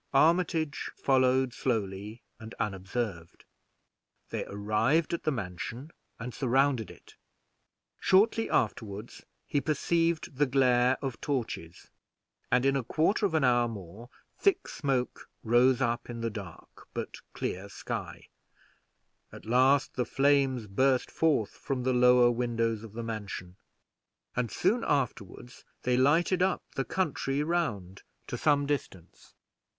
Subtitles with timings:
[0.15, 3.45] Armitage followed slowly and unobserved.
[4.31, 7.17] They arrive at the mansion and surrounded it.
[7.99, 9.13] Shortly afterward
[9.45, 11.91] he perceived the glare of torches,
[12.51, 16.87] and in a quarter of an hour more thick smoke rose up in the dark
[16.95, 18.29] but clear sky;
[19.31, 23.55] at last the flames burst forth from the lower windows of the mansion,
[24.35, 29.35] and soon afterward they lighted up the country round to some distance.